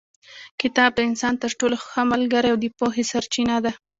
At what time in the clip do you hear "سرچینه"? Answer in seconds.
3.11-3.57